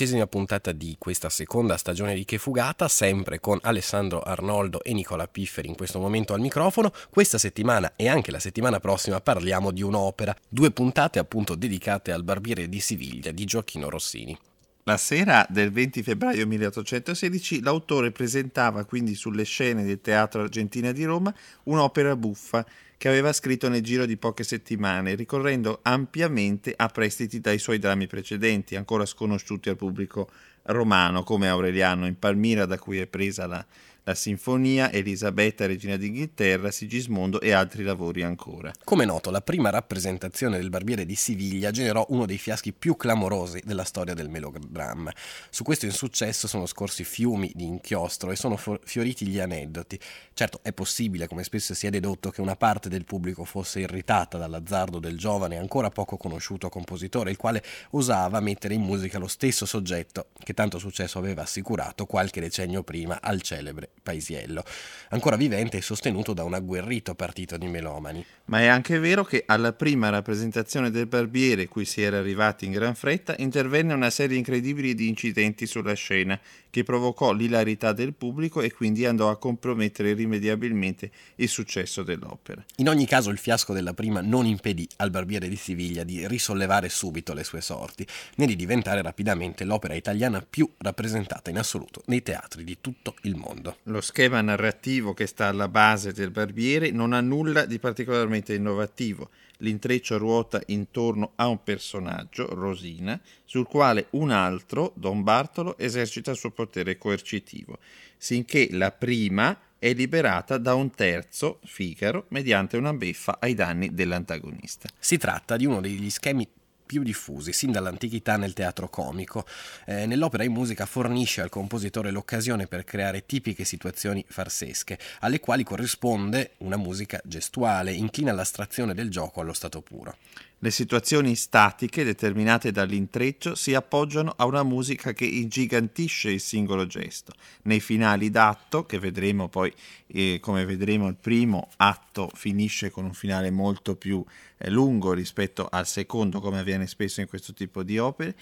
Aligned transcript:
Undicesima 0.00 0.28
puntata 0.28 0.70
di 0.70 0.94
questa 0.96 1.28
seconda 1.28 1.76
stagione 1.76 2.14
di 2.14 2.24
Che 2.24 2.38
Fugata, 2.38 2.86
sempre 2.86 3.40
con 3.40 3.58
Alessandro 3.62 4.20
Arnoldo 4.20 4.84
e 4.84 4.92
Nicola 4.92 5.26
Pifferi 5.26 5.66
in 5.66 5.74
questo 5.74 5.98
momento 5.98 6.34
al 6.34 6.40
microfono. 6.40 6.92
Questa 7.10 7.36
settimana 7.36 7.94
e 7.96 8.06
anche 8.06 8.30
la 8.30 8.38
settimana 8.38 8.78
prossima 8.78 9.20
parliamo 9.20 9.72
di 9.72 9.82
un'opera, 9.82 10.36
due 10.48 10.70
puntate 10.70 11.18
appunto 11.18 11.56
dedicate 11.56 12.12
al 12.12 12.22
Barbiere 12.22 12.68
di 12.68 12.78
Siviglia 12.78 13.32
di 13.32 13.44
Gioacchino 13.44 13.90
Rossini. 13.90 14.38
La 14.84 14.96
sera 14.96 15.44
del 15.50 15.72
20 15.72 16.04
febbraio 16.04 16.46
1816 16.46 17.60
l'autore 17.60 18.12
presentava 18.12 18.84
quindi 18.84 19.16
sulle 19.16 19.42
scene 19.42 19.82
del 19.82 20.00
Teatro 20.00 20.42
Argentina 20.42 20.92
di 20.92 21.02
Roma 21.02 21.34
un'opera 21.64 22.14
buffa 22.14 22.64
che 22.98 23.08
aveva 23.08 23.32
scritto 23.32 23.68
nel 23.68 23.80
giro 23.80 24.04
di 24.06 24.16
poche 24.16 24.42
settimane, 24.42 25.14
ricorrendo 25.14 25.78
ampiamente 25.82 26.74
a 26.76 26.88
prestiti 26.88 27.40
dai 27.40 27.58
suoi 27.58 27.78
drammi 27.78 28.08
precedenti, 28.08 28.74
ancora 28.74 29.06
sconosciuti 29.06 29.68
al 29.68 29.76
pubblico 29.76 30.28
romano, 30.64 31.22
come 31.22 31.48
Aureliano 31.48 32.06
in 32.06 32.18
Palmira, 32.18 32.66
da 32.66 32.76
cui 32.76 32.98
è 32.98 33.06
presa 33.06 33.46
la 33.46 33.64
la 34.08 34.14
Sinfonia, 34.14 34.90
Elisabetta, 34.90 35.66
Regina 35.66 35.98
d'Inghilterra, 35.98 36.70
Sigismondo 36.70 37.42
e 37.42 37.52
altri 37.52 37.82
lavori 37.82 38.22
ancora. 38.22 38.72
Come 38.82 39.04
noto, 39.04 39.30
la 39.30 39.42
prima 39.42 39.68
rappresentazione 39.68 40.56
del 40.56 40.70
Barbiere 40.70 41.04
di 41.04 41.14
Siviglia 41.14 41.70
generò 41.70 42.06
uno 42.08 42.24
dei 42.24 42.38
fiaschi 42.38 42.72
più 42.72 42.96
clamorosi 42.96 43.60
della 43.62 43.84
storia 43.84 44.14
del 44.14 44.30
melodramma. 44.30 45.12
Su 45.50 45.62
questo 45.62 45.84
insuccesso 45.84 46.48
sono 46.48 46.64
scorsi 46.64 47.04
fiumi 47.04 47.52
di 47.54 47.66
inchiostro 47.66 48.30
e 48.30 48.36
sono 48.36 48.56
fioriti 48.56 49.26
gli 49.26 49.40
aneddoti. 49.40 50.00
Certo, 50.32 50.60
è 50.62 50.72
possibile, 50.72 51.28
come 51.28 51.44
spesso 51.44 51.74
si 51.74 51.86
è 51.86 51.90
dedotto, 51.90 52.30
che 52.30 52.40
una 52.40 52.56
parte 52.56 52.88
del 52.88 53.04
pubblico 53.04 53.44
fosse 53.44 53.80
irritata 53.80 54.38
dall'azzardo 54.38 54.98
del 55.00 55.18
giovane 55.18 55.58
ancora 55.58 55.90
poco 55.90 56.16
conosciuto 56.16 56.70
compositore, 56.70 57.30
il 57.30 57.36
quale 57.36 57.62
osava 57.90 58.40
mettere 58.40 58.72
in 58.72 58.80
musica 58.80 59.18
lo 59.18 59.28
stesso 59.28 59.66
soggetto 59.66 60.28
che 60.42 60.54
tanto 60.54 60.78
successo 60.78 61.18
aveva 61.18 61.42
assicurato 61.42 62.06
qualche 62.06 62.40
decennio 62.40 62.82
prima 62.82 63.18
al 63.20 63.42
celebre 63.42 63.90
Paisiello, 64.08 64.64
ancora 65.10 65.36
vivente 65.36 65.76
e 65.76 65.82
sostenuto 65.82 66.32
da 66.32 66.42
un 66.42 66.54
agguerrito 66.54 67.14
partito 67.14 67.58
di 67.58 67.66
melomani. 67.66 68.24
Ma 68.46 68.60
è 68.60 68.66
anche 68.66 68.98
vero 68.98 69.22
che 69.22 69.42
alla 69.44 69.74
prima 69.74 70.08
rappresentazione 70.08 70.90
del 70.90 71.06
Barbiere, 71.06 71.68
cui 71.68 71.84
si 71.84 72.00
era 72.00 72.16
arrivati 72.16 72.64
in 72.64 72.72
gran 72.72 72.94
fretta, 72.94 73.34
intervenne 73.36 73.92
una 73.92 74.08
serie 74.08 74.38
incredibile 74.38 74.94
di 74.94 75.08
incidenti 75.08 75.66
sulla 75.66 75.92
scena, 75.92 76.40
che 76.70 76.82
provocò 76.82 77.32
l'ilarità 77.32 77.92
del 77.92 78.14
pubblico 78.14 78.60
e 78.60 78.72
quindi 78.72 79.06
andò 79.06 79.30
a 79.30 79.38
compromettere 79.38 80.10
irrimediabilmente 80.10 81.10
il 81.36 81.48
successo 81.48 82.02
dell'opera. 82.02 82.64
In 82.76 82.88
ogni 82.88 83.06
caso 83.06 83.30
il 83.30 83.38
fiasco 83.38 83.72
della 83.72 83.94
prima 83.94 84.20
non 84.20 84.46
impedì 84.46 84.88
al 84.96 85.10
Barbiere 85.10 85.48
di 85.48 85.56
Siviglia 85.56 86.04
di 86.04 86.26
risollevare 86.26 86.88
subito 86.88 87.32
le 87.32 87.44
sue 87.44 87.60
sorti, 87.60 88.06
né 88.36 88.46
di 88.46 88.56
diventare 88.56 89.02
rapidamente 89.02 89.64
l'opera 89.64 89.94
italiana 89.94 90.44
più 90.48 90.70
rappresentata 90.78 91.50
in 91.50 91.58
assoluto 91.58 92.02
nei 92.06 92.22
teatri 92.22 92.64
di 92.64 92.78
tutto 92.80 93.14
il 93.22 93.36
mondo. 93.36 93.78
Lo 93.84 94.00
schema 94.00 94.40
narrativo 94.40 95.14
che 95.14 95.26
sta 95.26 95.46
alla 95.46 95.68
base 95.68 96.12
del 96.12 96.30
Barbiere 96.30 96.90
non 96.90 97.12
ha 97.12 97.20
nulla 97.20 97.64
di 97.64 97.78
particolarmente 97.78 98.54
innovativo. 98.54 99.30
L'intreccio 99.58 100.18
ruota 100.18 100.62
intorno 100.66 101.32
a 101.36 101.48
un 101.48 101.62
personaggio, 101.62 102.46
Rosina, 102.54 103.20
sul 103.44 103.66
quale 103.66 104.06
un 104.10 104.30
altro, 104.30 104.92
Don 104.94 105.22
Bartolo, 105.22 105.76
esercita 105.78 106.30
il 106.30 106.36
suo 106.36 106.50
potere 106.50 106.96
coercitivo, 106.96 107.78
sinché 108.16 108.68
la 108.70 108.92
prima 108.92 109.58
è 109.78 109.92
liberata 109.92 110.58
da 110.58 110.74
un 110.74 110.90
terzo, 110.90 111.60
Figaro, 111.64 112.26
mediante 112.28 112.76
una 112.76 112.92
beffa 112.92 113.38
ai 113.40 113.54
danni 113.54 113.94
dell'antagonista. 113.94 114.88
Si 114.98 115.16
tratta 115.18 115.56
di 115.56 115.66
uno 115.66 115.80
degli 115.80 116.10
schemi 116.10 116.48
più 116.88 117.02
diffusi 117.02 117.52
sin 117.52 117.70
dall'antichità 117.70 118.38
nel 118.38 118.54
teatro 118.54 118.88
comico. 118.88 119.44
Eh, 119.84 120.06
nell'opera 120.06 120.42
in 120.42 120.52
musica 120.52 120.86
fornisce 120.86 121.42
al 121.42 121.50
compositore 121.50 122.10
l'occasione 122.10 122.66
per 122.66 122.84
creare 122.84 123.26
tipiche 123.26 123.64
situazioni 123.64 124.24
farsesche, 124.26 124.98
alle 125.20 125.38
quali 125.38 125.64
corrisponde 125.64 126.52
una 126.58 126.78
musica 126.78 127.20
gestuale, 127.24 127.92
inclina 127.92 128.30
all'astrazione 128.30 128.94
del 128.94 129.10
gioco 129.10 129.42
allo 129.42 129.52
stato 129.52 129.82
puro. 129.82 130.16
Le 130.60 130.72
situazioni 130.72 131.36
statiche 131.36 132.02
determinate 132.02 132.72
dall'intreccio 132.72 133.54
si 133.54 133.74
appoggiano 133.74 134.34
a 134.36 134.44
una 134.44 134.64
musica 134.64 135.12
che 135.12 135.24
ingigantisce 135.24 136.32
il 136.32 136.40
singolo 136.40 136.84
gesto. 136.84 137.32
Nei 137.62 137.78
finali 137.78 138.28
d'atto, 138.28 138.84
che 138.84 138.98
vedremo 138.98 139.48
poi, 139.48 139.72
eh, 140.08 140.40
come 140.40 140.64
vedremo 140.64 141.06
il 141.06 141.14
primo 141.14 141.68
atto 141.76 142.28
finisce 142.34 142.90
con 142.90 143.04
un 143.04 143.14
finale 143.14 143.52
molto 143.52 143.94
più 143.94 144.24
eh, 144.56 144.68
lungo 144.68 145.12
rispetto 145.12 145.68
al 145.70 145.86
secondo, 145.86 146.40
come 146.40 146.58
avviene 146.58 146.88
spesso 146.88 147.20
in 147.20 147.28
questo 147.28 147.54
tipo 147.54 147.84
di 147.84 147.96
opere, 148.00 148.34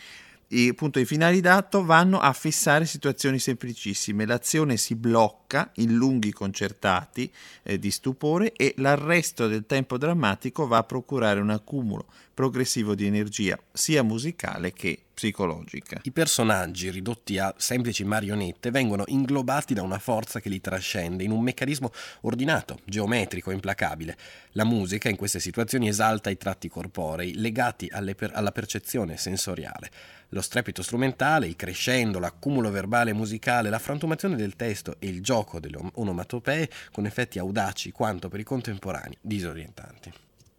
i, 0.48 0.68
appunto, 0.68 0.98
i 0.98 1.04
finali 1.04 1.40
d'atto 1.40 1.84
vanno 1.84 2.20
a 2.20 2.32
fissare 2.32 2.84
situazioni 2.84 3.38
semplicissime. 3.38 4.26
L'azione 4.26 4.76
si 4.76 4.94
blocca 4.94 5.70
in 5.76 5.94
lunghi 5.94 6.32
concertati 6.32 7.30
eh, 7.62 7.78
di 7.78 7.90
stupore 7.90 8.52
e 8.52 8.74
l'arresto 8.76 9.48
del 9.48 9.66
tempo 9.66 9.98
drammatico 9.98 10.66
va 10.66 10.78
a 10.78 10.84
procurare 10.84 11.40
un 11.40 11.50
accumulo 11.50 12.06
progressivo 12.36 12.94
di 12.94 13.06
energia, 13.06 13.58
sia 13.72 14.02
musicale 14.02 14.70
che 14.74 15.04
psicologica. 15.14 16.00
I 16.02 16.10
personaggi, 16.10 16.90
ridotti 16.90 17.38
a 17.38 17.54
semplici 17.56 18.04
marionette, 18.04 18.70
vengono 18.70 19.04
inglobati 19.06 19.72
da 19.72 19.80
una 19.80 19.98
forza 19.98 20.38
che 20.38 20.50
li 20.50 20.60
trascende 20.60 21.24
in 21.24 21.30
un 21.30 21.42
meccanismo 21.42 21.90
ordinato, 22.20 22.80
geometrico, 22.84 23.52
implacabile. 23.52 24.18
La 24.52 24.66
musica 24.66 25.08
in 25.08 25.16
queste 25.16 25.40
situazioni 25.40 25.88
esalta 25.88 26.28
i 26.28 26.36
tratti 26.36 26.68
corporei 26.68 27.32
legati 27.36 27.90
per- 28.14 28.32
alla 28.34 28.52
percezione 28.52 29.16
sensoriale. 29.16 29.90
Lo 30.28 30.42
strepito 30.42 30.82
strumentale, 30.82 31.46
il 31.46 31.56
crescendo, 31.56 32.18
l'accumulo 32.18 32.70
verbale 32.70 33.12
e 33.12 33.14
musicale, 33.14 33.70
la 33.70 33.78
frantumazione 33.78 34.36
del 34.36 34.56
testo 34.56 34.96
e 34.98 35.06
il 35.06 35.22
gioco 35.22 35.58
delle 35.58 35.78
onomatopee 35.94 36.68
con 36.92 37.06
effetti 37.06 37.38
audaci 37.38 37.92
quanto 37.92 38.28
per 38.28 38.40
i 38.40 38.44
contemporanei 38.44 39.16
disorientanti. 39.22 40.12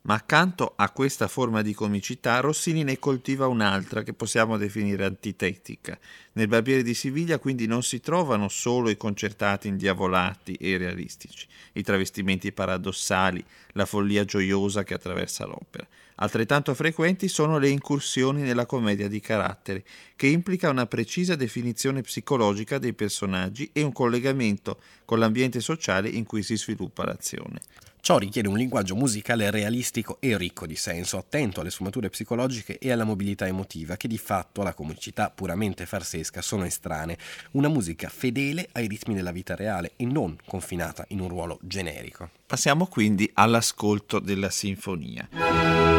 Ma 0.07 0.13
accanto 0.13 0.71
a 0.77 0.89
questa 0.91 1.27
forma 1.27 1.61
di 1.61 1.73
comicità, 1.73 2.39
Rossini 2.39 2.85
ne 2.85 2.97
coltiva 2.97 3.47
un'altra 3.47 4.03
che 4.03 4.13
possiamo 4.13 4.55
definire 4.55 5.03
antitetica. 5.03 5.99
Nel 6.33 6.47
Barbiere 6.47 6.81
di 6.81 6.93
Siviglia 6.93 7.39
quindi 7.39 7.67
non 7.67 7.83
si 7.83 7.99
trovano 7.99 8.47
solo 8.47 8.89
i 8.89 8.95
concertati 8.95 9.67
indiavolati 9.67 10.53
e 10.53 10.77
realistici, 10.77 11.45
i 11.73 11.83
travestimenti 11.83 12.53
paradossali, 12.53 13.43
la 13.73 13.85
follia 13.85 14.23
gioiosa 14.23 14.85
che 14.85 14.93
attraversa 14.93 15.45
l'opera. 15.45 15.85
Altrettanto 16.15 16.73
frequenti 16.73 17.27
sono 17.27 17.57
le 17.57 17.67
incursioni 17.67 18.43
nella 18.43 18.65
commedia 18.65 19.09
di 19.09 19.19
carattere, 19.19 19.83
che 20.15 20.27
implica 20.27 20.69
una 20.69 20.85
precisa 20.85 21.35
definizione 21.35 22.01
psicologica 22.01 22.77
dei 22.77 22.93
personaggi 22.93 23.71
e 23.73 23.81
un 23.81 23.91
collegamento 23.91 24.79
con 25.03 25.19
l'ambiente 25.19 25.59
sociale 25.59 26.07
in 26.07 26.25
cui 26.25 26.43
si 26.43 26.55
sviluppa 26.55 27.03
l'azione. 27.03 27.59
Ciò 28.07 28.17
richiede 28.17 28.47
un 28.47 28.55
linguaggio 28.55 28.95
musicale 28.95 29.51
realistico 29.51 30.15
e 30.21 30.37
ricco 30.37 30.65
di 30.65 30.77
senso, 30.77 31.17
attento 31.17 31.59
alle 31.59 31.69
sfumature 31.69 32.07
psicologiche 32.07 32.77
e 32.77 32.89
alla 32.89 33.03
mobilità 33.03 33.45
emotiva, 33.47 33.97
che 33.97 34.07
di 34.07 34.17
fatto 34.17 34.61
alla 34.61 34.73
comicità 34.73 35.29
puramente 35.29 35.85
farsesca 35.85 36.41
sono 36.41 36.63
estranee. 36.63 37.17
Una 37.51 37.67
musica 37.67 38.07
fedele 38.07 38.69
ai 38.71 38.87
ritmi 38.87 39.13
della 39.13 39.33
vita 39.33 39.55
reale 39.57 39.91
e 39.97 40.05
non 40.05 40.37
confinata 40.45 41.03
in 41.09 41.19
un 41.19 41.27
ruolo 41.27 41.59
generico. 41.61 42.29
Passiamo 42.45 42.85
quindi 42.85 43.29
all'ascolto 43.33 44.19
della 44.19 44.51
sinfonia. 44.51 45.96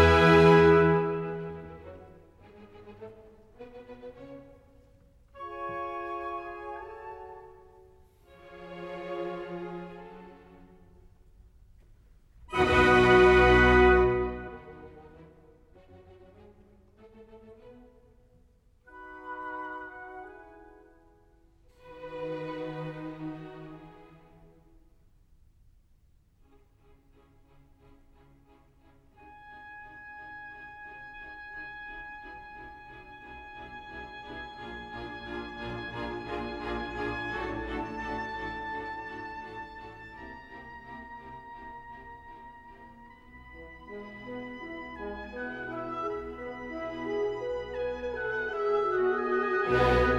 Thank 49.70 50.08
you. 50.08 50.17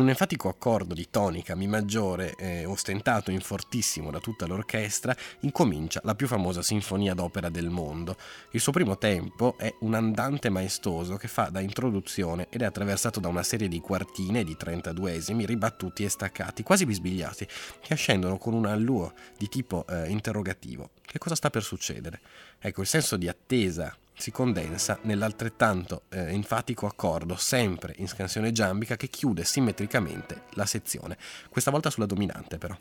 Con 0.00 0.08
un 0.08 0.14
enfatico 0.14 0.48
accordo 0.48 0.94
di 0.94 1.08
tonica 1.10 1.54
Mi 1.54 1.66
maggiore, 1.66 2.34
eh, 2.36 2.64
ostentato 2.64 3.30
in 3.30 3.42
fortissimo 3.42 4.10
da 4.10 4.18
tutta 4.18 4.46
l'orchestra, 4.46 5.14
incomincia 5.40 6.00
la 6.04 6.14
più 6.14 6.26
famosa 6.26 6.62
sinfonia 6.62 7.12
d'opera 7.12 7.50
del 7.50 7.68
mondo. 7.68 8.16
Il 8.52 8.60
suo 8.60 8.72
primo 8.72 8.96
tempo 8.96 9.56
è 9.58 9.74
un 9.80 9.92
andante 9.92 10.48
maestoso 10.48 11.16
che 11.16 11.28
fa 11.28 11.50
da 11.50 11.60
introduzione 11.60 12.46
ed 12.48 12.62
è 12.62 12.64
attraversato 12.64 13.20
da 13.20 13.28
una 13.28 13.42
serie 13.42 13.68
di 13.68 13.78
quartine 13.80 14.42
di 14.42 14.56
32 14.56 15.12
esimi 15.12 15.44
ribattuti 15.44 16.02
e 16.02 16.08
staccati, 16.08 16.62
quasi 16.62 16.86
bisbigliati, 16.86 17.46
che 17.82 17.92
ascendono 17.92 18.38
con 18.38 18.54
un 18.54 18.64
alluo 18.64 19.12
di 19.36 19.48
tipo 19.48 19.84
eh, 19.86 20.08
interrogativo. 20.08 20.92
Che 21.04 21.18
cosa 21.18 21.34
sta 21.34 21.50
per 21.50 21.62
succedere? 21.62 22.20
Ecco, 22.58 22.80
il 22.80 22.86
senso 22.86 23.18
di 23.18 23.28
attesa 23.28 23.94
si 24.20 24.30
condensa 24.30 24.98
nell'altrettanto 25.02 26.02
eh, 26.10 26.32
enfatico 26.32 26.86
accordo, 26.86 27.36
sempre 27.36 27.94
in 27.96 28.06
scansione 28.06 28.52
giambica, 28.52 28.96
che 28.96 29.08
chiude 29.08 29.44
simmetricamente 29.44 30.42
la 30.50 30.66
sezione, 30.66 31.16
questa 31.48 31.70
volta 31.70 31.90
sulla 31.90 32.06
dominante 32.06 32.58
però. 32.58 32.76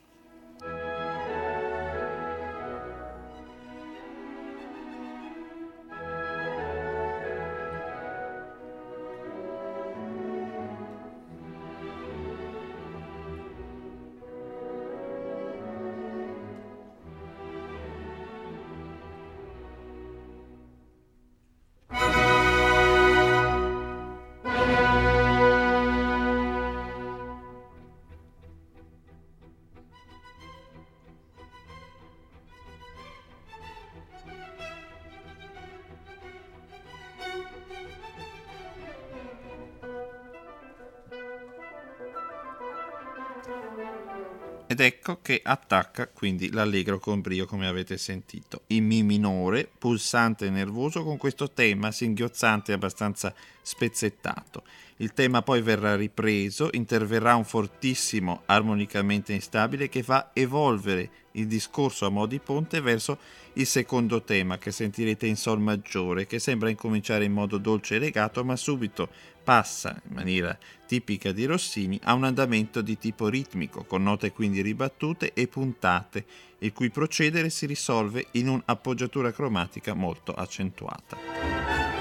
Ed 44.80 44.86
ecco 44.86 45.20
che 45.22 45.42
attacca 45.44 46.08
quindi 46.08 46.54
l'allegro 46.54 47.00
con 47.00 47.20
brio 47.20 47.46
come 47.46 47.68
avete 47.68 47.98
sentito. 47.98 48.62
In 48.68 48.86
Mi 48.86 49.04
minore, 49.04 49.70
pulsante 49.78 50.46
e 50.46 50.50
nervoso 50.50 51.04
con 51.04 51.18
questo 51.18 51.52
tema 51.52 51.92
singhiozzante 51.92 52.72
e 52.72 52.76
abbastanza 52.76 53.34
spezzettato. 53.62 54.64
Il 54.98 55.12
tema 55.12 55.42
poi 55.42 55.62
verrà 55.62 55.98
ripreso, 55.98 56.70
interverrà 56.72 57.36
un 57.36 57.44
fortissimo 57.44 58.44
armonicamente 58.46 59.34
instabile 59.34 59.90
che 59.90 60.02
fa 60.02 60.30
evolvere 60.32 61.10
il 61.40 61.48
discorso 61.48 62.06
a 62.06 62.10
mo' 62.10 62.26
di 62.26 62.40
ponte 62.40 62.82
verso 62.82 63.18
il 63.54 63.66
secondo 63.66 64.24
tema 64.24 64.58
che 64.58 64.72
sentirete 64.72 65.26
in 65.26 65.36
Sol 65.36 65.60
maggiore, 65.60 66.28
che 66.28 66.40
sembra 66.40 66.70
incominciare 66.70 67.26
in 67.26 67.34
modo 67.34 67.58
dolce 67.58 67.96
e 67.96 68.00
legato, 68.00 68.44
ma 68.44 68.56
subito 68.56 69.10
passa, 69.44 70.00
in 70.08 70.16
maniera 70.16 70.58
tipica 70.86 71.32
di 71.32 71.46
Rossini, 71.46 72.00
a 72.04 72.14
un 72.14 72.24
andamento 72.24 72.82
di 72.82 72.98
tipo 72.98 73.28
ritmico, 73.28 73.84
con 73.84 74.04
note 74.04 74.32
quindi 74.32 74.62
ribattute 74.62 75.34
e 75.34 75.48
puntate, 75.48 76.26
il 76.60 76.74
cui 76.74 76.90
procedere 76.90 77.50
si 77.50 77.66
risolve 77.66 78.28
in 78.32 78.48
un'appoggiatura 78.48 79.32
cromatica 79.32 79.94
molto 79.94 80.34
accentuata. 80.34 81.99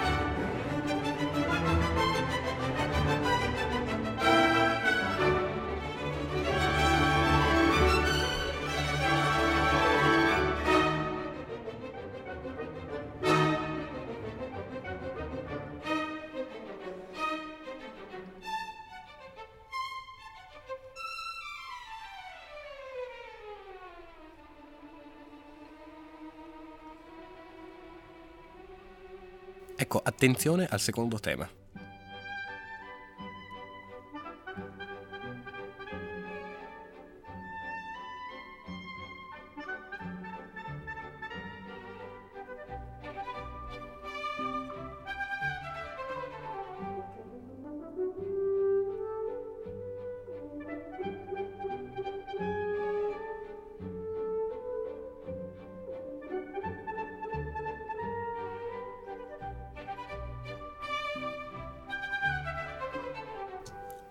Ecco, 29.89 30.03
attenzione 30.05 30.67
al 30.69 30.81
secondo 30.81 31.19
tema. 31.19 31.49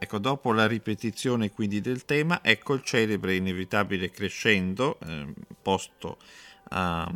Ecco, 0.07 0.19
dopo 0.19 0.53
la 0.53 0.67
ripetizione 0.67 1.51
quindi 1.51 1.81
del 1.81 2.05
tema, 2.05 2.39
ecco 2.41 2.73
il 2.75 2.81
celebre 2.81 3.35
inevitabile 3.35 4.09
crescendo, 4.09 4.97
eh, 5.05 5.33
posto 5.61 6.15
a, 6.69 7.11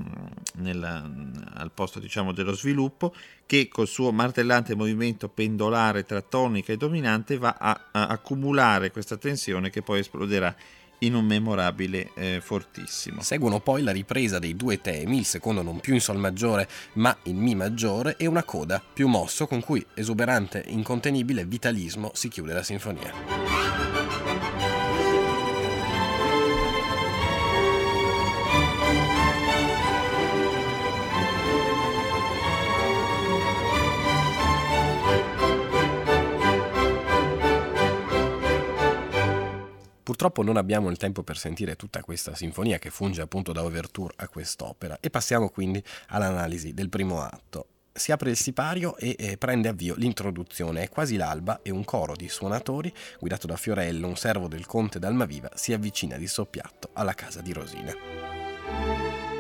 nella, 0.55 1.09
al 1.53 1.71
posto 1.73 1.99
diciamo 1.99 2.33
dello 2.33 2.51
sviluppo, 2.51 3.15
che 3.45 3.69
col 3.69 3.87
suo 3.87 4.11
martellante 4.11 4.75
movimento 4.75 5.29
pendolare 5.29 6.03
tra 6.03 6.21
tonica 6.21 6.73
e 6.73 6.77
dominante 6.77 7.37
va 7.37 7.55
a, 7.57 7.87
a 7.93 8.07
accumulare 8.07 8.91
questa 8.91 9.15
tensione 9.15 9.69
che 9.69 9.81
poi 9.81 9.99
esploderà 9.99 10.53
in 11.03 11.15
un 11.15 11.25
memorabile 11.25 12.11
eh, 12.15 12.39
fortissimo. 12.41 13.21
Seguono 13.21 13.59
poi 13.59 13.83
la 13.83 13.91
ripresa 13.91 14.39
dei 14.39 14.55
due 14.55 14.81
temi, 14.81 15.17
il 15.17 15.25
secondo 15.25 15.61
non 15.61 15.79
più 15.79 15.93
in 15.93 16.01
Sol 16.01 16.17
maggiore 16.17 16.67
ma 16.93 17.15
in 17.23 17.37
Mi 17.37 17.55
maggiore 17.55 18.15
e 18.17 18.25
una 18.25 18.43
coda 18.43 18.81
più 18.81 19.07
mosso 19.07 19.47
con 19.47 19.61
cui 19.61 19.85
esuberante 19.93 20.63
incontenibile 20.67 21.45
vitalismo 21.45 22.11
si 22.13 22.29
chiude 22.29 22.53
la 22.53 22.63
sinfonia. 22.63 23.40
Purtroppo 40.21 40.47
non 40.47 40.57
abbiamo 40.57 40.91
il 40.91 40.97
tempo 40.97 41.23
per 41.23 41.35
sentire 41.35 41.75
tutta 41.75 42.03
questa 42.03 42.35
sinfonia 42.35 42.77
che 42.77 42.91
funge 42.91 43.23
appunto 43.23 43.51
da 43.53 43.63
overture 43.63 44.13
a 44.17 44.27
quest'opera 44.27 44.99
e 44.99 45.09
passiamo 45.09 45.49
quindi 45.49 45.83
all'analisi 46.09 46.75
del 46.75 46.89
primo 46.89 47.23
atto. 47.23 47.69
Si 47.91 48.11
apre 48.11 48.29
il 48.29 48.37
sipario 48.37 48.95
e 48.97 49.15
eh, 49.17 49.37
prende 49.39 49.67
avvio 49.67 49.95
l'introduzione. 49.95 50.83
È 50.83 50.89
quasi 50.89 51.15
l'alba 51.15 51.61
e 51.63 51.71
un 51.71 51.83
coro 51.83 52.15
di 52.15 52.29
suonatori, 52.29 52.93
guidato 53.19 53.47
da 53.47 53.55
Fiorello, 53.55 54.05
un 54.05 54.15
servo 54.15 54.47
del 54.47 54.67
conte 54.67 54.99
d'Almaviva, 54.99 55.49
si 55.55 55.73
avvicina 55.73 56.17
di 56.17 56.27
soppiatto 56.27 56.89
alla 56.93 57.15
casa 57.15 57.41
di 57.41 57.51
Rosina. 57.51 59.30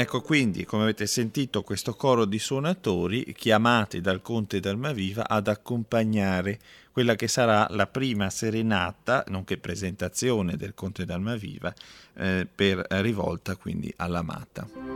Ecco 0.00 0.20
quindi, 0.20 0.64
come 0.64 0.84
avete 0.84 1.08
sentito, 1.08 1.64
questo 1.64 1.92
coro 1.94 2.24
di 2.24 2.38
suonatori 2.38 3.32
chiamati 3.36 4.00
dal 4.00 4.22
conte 4.22 4.60
d'Almaviva 4.60 5.28
ad 5.28 5.48
accompagnare 5.48 6.60
quella 6.92 7.16
che 7.16 7.26
sarà 7.26 7.66
la 7.70 7.88
prima 7.88 8.30
serenata, 8.30 9.24
nonché 9.26 9.58
presentazione 9.58 10.56
del 10.56 10.74
conte 10.74 11.04
d'Almaviva, 11.04 11.74
eh, 12.14 12.46
per 12.54 12.86
rivolta 12.88 13.56
quindi 13.56 13.92
all'amata. 13.96 14.87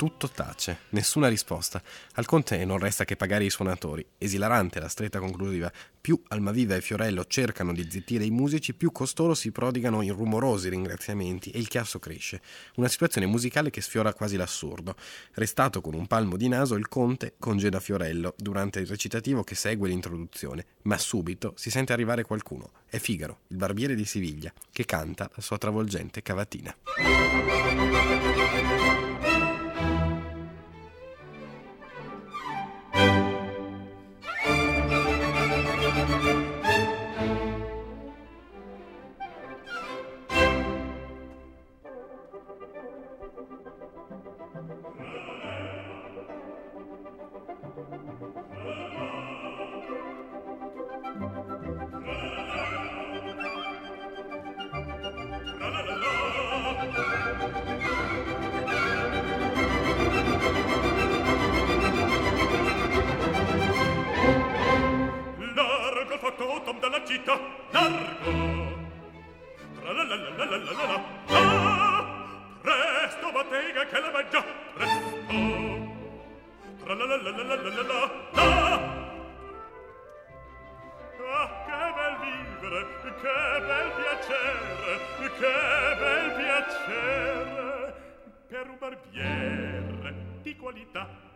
Tutto 0.00 0.30
tace, 0.30 0.78
nessuna 0.92 1.28
risposta. 1.28 1.82
Al 2.14 2.24
conte 2.24 2.64
non 2.64 2.78
resta 2.78 3.04
che 3.04 3.16
pagare 3.16 3.44
i 3.44 3.50
suonatori. 3.50 4.02
Esilarante 4.16 4.80
la 4.80 4.88
stretta 4.88 5.18
conclusiva. 5.18 5.70
Più 6.00 6.22
Almaviva 6.28 6.74
e 6.74 6.80
Fiorello 6.80 7.26
cercano 7.26 7.74
di 7.74 7.86
zittire 7.86 8.24
i 8.24 8.30
musici, 8.30 8.72
più 8.72 8.92
costoro 8.92 9.34
si 9.34 9.52
prodigano 9.52 10.00
in 10.00 10.14
rumorosi 10.14 10.70
ringraziamenti 10.70 11.50
e 11.50 11.58
il 11.58 11.68
chiasso 11.68 11.98
cresce. 11.98 12.40
Una 12.76 12.88
situazione 12.88 13.26
musicale 13.26 13.68
che 13.68 13.82
sfiora 13.82 14.14
quasi 14.14 14.36
l'assurdo. 14.36 14.96
Restato 15.34 15.82
con 15.82 15.92
un 15.92 16.06
palmo 16.06 16.38
di 16.38 16.48
naso, 16.48 16.76
il 16.76 16.88
conte 16.88 17.34
congeda 17.38 17.78
Fiorello 17.78 18.32
durante 18.38 18.80
il 18.80 18.86
recitativo 18.86 19.44
che 19.44 19.54
segue 19.54 19.90
l'introduzione, 19.90 20.64
ma 20.84 20.96
subito 20.96 21.52
si 21.56 21.68
sente 21.68 21.92
arrivare 21.92 22.24
qualcuno. 22.24 22.70
È 22.86 22.96
Figaro, 22.96 23.40
il 23.48 23.58
barbiere 23.58 23.94
di 23.94 24.06
Siviglia, 24.06 24.50
che 24.72 24.86
canta 24.86 25.30
la 25.34 25.42
sua 25.42 25.58
travolgente 25.58 26.22
cavatina. 26.22 26.74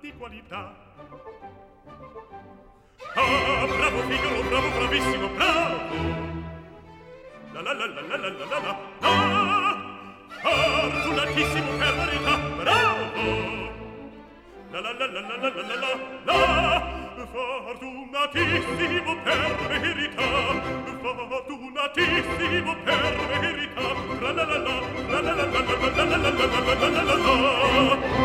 di 0.01 0.13
qualità. 0.17 0.75
Ah, 3.17 3.67
bravo 3.67 4.01
Figaro, 4.09 4.43
bravo, 4.49 4.69
bravissimo, 4.71 5.29
bravo! 5.29 5.77
La 7.53 7.61
la 7.63 7.73
la 7.73 7.87
la 7.87 8.01
la 8.01 8.17
la 8.17 8.29
la 8.29 8.45
la 8.45 8.59
la 8.59 8.79
Ah, 9.01 9.77
fortunatissimo 10.43 11.71
per 11.79 11.95
verità, 11.95 12.39
bravo! 12.63 13.03
La 14.71 14.81
la 14.81 14.93
la 14.93 15.07
la 15.07 15.21
la 15.21 15.37
la 15.37 15.49
la 15.49 15.63
la 15.63 15.77
la 15.77 16.25
la 16.25 16.94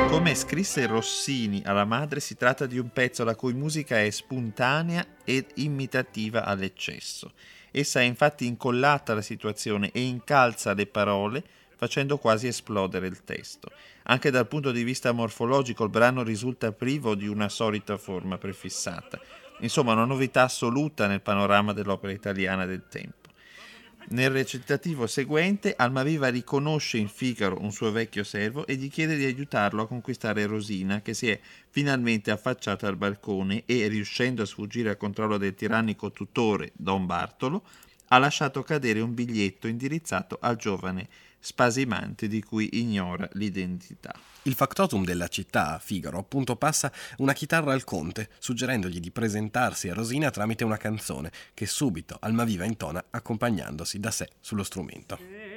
Come 0.09 0.33
scrisse 0.33 0.87
Rossini 0.87 1.61
alla 1.65 1.85
madre, 1.85 2.19
si 2.19 2.35
tratta 2.35 2.65
di 2.65 2.79
un 2.79 2.89
pezzo 2.91 3.23
la 3.23 3.35
cui 3.35 3.53
musica 3.53 4.01
è 4.01 4.09
spontanea 4.09 5.05
ed 5.23 5.45
imitativa 5.55 6.43
all'eccesso. 6.43 7.33
Essa 7.71 7.99
è 7.99 8.03
infatti 8.03 8.47
incollata 8.47 9.11
alla 9.11 9.21
situazione 9.21 9.91
e 9.91 10.01
incalza 10.01 10.73
le 10.73 10.87
parole 10.87 11.43
facendo 11.79 12.17
quasi 12.17 12.47
esplodere 12.47 13.07
il 13.07 13.23
testo. 13.23 13.71
Anche 14.03 14.31
dal 14.31 14.49
punto 14.49 14.73
di 14.73 14.83
vista 14.83 15.13
morfologico 15.13 15.85
il 15.85 15.89
brano 15.89 16.23
risulta 16.23 16.73
privo 16.73 17.15
di 17.15 17.25
una 17.25 17.47
solita 17.47 17.97
forma 17.97 18.37
prefissata. 18.37 19.17
Insomma, 19.61 19.93
una 19.93 20.03
novità 20.03 20.43
assoluta 20.43 21.07
nel 21.07 21.21
panorama 21.21 21.71
dell'opera 21.71 22.11
italiana 22.11 22.65
del 22.65 22.83
tempo. 22.89 23.29
Nel 24.09 24.29
recitativo 24.29 25.07
seguente, 25.07 25.73
Almaviva 25.77 26.27
riconosce 26.27 26.97
in 26.97 27.07
Figaro 27.07 27.61
un 27.61 27.71
suo 27.71 27.91
vecchio 27.91 28.25
servo 28.25 28.67
e 28.67 28.75
gli 28.75 28.89
chiede 28.89 29.15
di 29.15 29.23
aiutarlo 29.23 29.83
a 29.83 29.87
conquistare 29.87 30.45
Rosina, 30.47 31.01
che 31.01 31.13
si 31.13 31.29
è 31.29 31.39
finalmente 31.69 32.29
affacciata 32.31 32.87
al 32.87 32.97
balcone 32.97 33.63
e, 33.65 33.87
riuscendo 33.87 34.41
a 34.41 34.45
sfuggire 34.45 34.89
al 34.89 34.97
controllo 34.97 35.37
del 35.37 35.55
tirannico 35.55 36.11
tutore 36.11 36.71
Don 36.75 37.05
Bartolo, 37.05 37.63
ha 38.07 38.17
lasciato 38.17 38.63
cadere 38.63 38.99
un 38.99 39.13
biglietto 39.13 39.67
indirizzato 39.67 40.37
al 40.41 40.57
giovane 40.57 41.07
spasimante 41.39 42.27
di 42.27 42.43
cui 42.43 42.69
ignora 42.73 43.27
l'identità. 43.33 44.13
Il 44.43 44.55
factotum 44.55 45.03
della 45.03 45.27
città, 45.27 45.79
Figaro, 45.79 46.17
appunto 46.17 46.55
passa 46.55 46.91
una 47.17 47.33
chitarra 47.33 47.73
al 47.73 47.83
conte, 47.83 48.29
suggerendogli 48.39 48.99
di 48.99 49.11
presentarsi 49.11 49.89
a 49.89 49.93
Rosina 49.93 50.31
tramite 50.31 50.63
una 50.63 50.77
canzone 50.77 51.31
che 51.53 51.65
subito 51.65 52.17
Almaviva 52.19 52.65
intona 52.65 53.03
accompagnandosi 53.09 53.99
da 53.99 54.11
sé 54.11 54.29
sullo 54.39 54.63
strumento. 54.63 55.48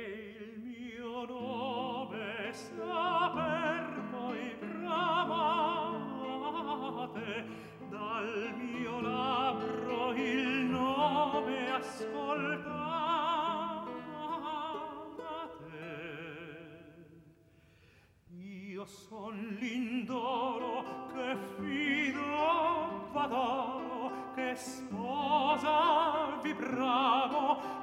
l'indoro 19.59 20.85
che 21.13 21.37
fido 21.59 23.09
vadoro 23.13 24.33
che 24.35 24.55
sposa 24.57 26.39
vi 26.43 26.55
bravo 26.55 27.82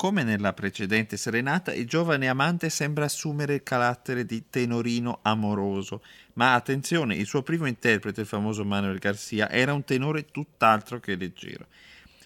come 0.00 0.22
nella 0.22 0.54
precedente 0.54 1.18
serenata, 1.18 1.74
il 1.74 1.86
giovane 1.86 2.26
amante 2.26 2.70
sembra 2.70 3.04
assumere 3.04 3.56
il 3.56 3.62
carattere 3.62 4.24
di 4.24 4.44
tenorino 4.48 5.18
amoroso, 5.20 6.02
ma 6.36 6.54
attenzione, 6.54 7.16
il 7.16 7.26
suo 7.26 7.42
primo 7.42 7.66
interprete, 7.66 8.22
il 8.22 8.26
famoso 8.26 8.64
Manuel 8.64 8.96
Garcia, 8.96 9.50
era 9.50 9.74
un 9.74 9.84
tenore 9.84 10.24
tutt'altro 10.24 11.00
che 11.00 11.16
leggero. 11.16 11.66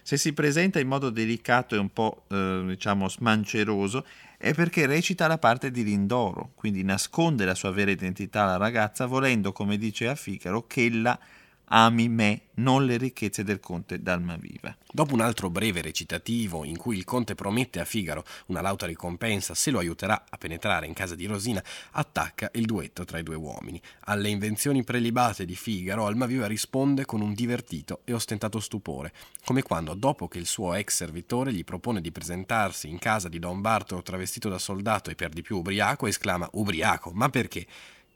Se 0.01 0.15
si 0.15 0.31
presenta 0.31 0.79
in 0.79 0.87
modo 0.87 1.09
delicato 1.09 1.75
e 1.75 1.79
un 1.79 1.91
po' 1.91 2.23
eh, 2.29 2.63
diciamo 2.65 3.09
smanceroso 3.09 4.05
è 4.37 4.53
perché 4.53 4.85
recita 4.85 5.27
la 5.27 5.37
parte 5.37 5.69
di 5.69 5.83
Lindoro, 5.83 6.51
quindi 6.55 6.81
nasconde 6.81 7.43
la 7.43 7.55
sua 7.55 7.71
vera 7.71 7.91
identità 7.91 8.43
alla 8.43 8.55
ragazza 8.55 9.05
volendo, 9.05 9.51
come 9.51 9.77
dice 9.77 10.07
a 10.07 10.15
Figaro, 10.15 10.65
che 10.65 10.85
ella 10.85 11.19
ami 11.65 12.09
me, 12.09 12.41
non 12.55 12.85
le 12.85 12.97
ricchezze 12.97 13.43
del 13.43 13.59
conte 13.59 14.01
d'Almaviva. 14.01 14.75
Dopo 14.91 15.13
un 15.13 15.21
altro 15.21 15.49
breve 15.49 15.81
recitativo 15.81 16.63
in 16.63 16.77
cui 16.77 16.97
il 16.97 17.03
conte 17.03 17.35
promette 17.35 17.79
a 17.79 17.85
Figaro 17.85 18.23
una 18.47 18.61
lauta 18.61 18.85
ricompensa 18.85 19.53
se 19.53 19.71
lo 19.71 19.79
aiuterà 19.79 20.25
a 20.29 20.37
penetrare 20.37 20.85
in 20.85 20.93
casa 20.93 21.15
di 21.15 21.25
Rosina, 21.25 21.63
attacca 21.91 22.49
il 22.53 22.65
duetto 22.65 23.03
tra 23.03 23.19
i 23.19 23.23
due 23.23 23.35
uomini. 23.35 23.81
Alle 24.05 24.29
invenzioni 24.29 24.83
prelibate 24.83 25.45
di 25.45 25.55
Figaro, 25.55 26.05
Almaviva 26.05 26.47
risponde 26.47 27.05
con 27.05 27.21
un 27.21 27.33
divertito 27.33 28.01
e 28.05 28.13
ostentato 28.13 28.59
stupore, 28.59 29.11
come 29.43 29.63
quando, 29.63 29.93
dopo 29.93 30.27
che 30.27 30.37
il 30.37 30.45
suo 30.45 30.73
ex 30.73 30.95
servitore 30.95 31.51
gli 31.51 31.63
propone 31.63 31.99
di 31.99 32.11
presentarsi 32.11 32.87
in 32.87 32.99
casa 32.99 33.27
di 33.27 33.39
Don 33.39 33.61
Bartolo 33.61 34.01
travestito 34.01 34.49
da 34.49 34.59
soldato 34.59 35.09
e 35.09 35.15
per 35.15 35.29
di 35.29 35.41
più 35.41 35.57
ubriaco, 35.57 36.07
esclama 36.07 36.47
Ubriaco, 36.53 37.11
ma 37.13 37.29
perché? 37.29 37.65